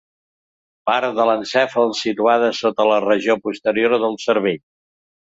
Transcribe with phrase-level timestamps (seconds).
[0.89, 4.59] Parts de l'encèfal situades sota la regió posterior del cervell.